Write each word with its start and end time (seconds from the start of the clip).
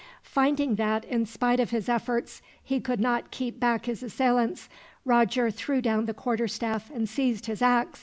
Finding 0.23 0.77
that, 0.77 1.05
in 1.05 1.27
spite 1.27 1.59
of 1.59 1.69
his 1.69 1.87
efforts, 1.87 2.41
he 2.63 2.79
could 2.79 2.99
not 2.99 3.29
keep 3.29 3.59
back 3.59 3.85
his 3.85 4.01
assailants, 4.01 4.67
Roger 5.05 5.51
threw 5.51 5.79
down 5.79 6.07
the 6.07 6.13
quarterstaff 6.15 6.89
and 6.89 7.07
seized 7.07 7.45
his 7.45 7.61
ax. 7.61 7.99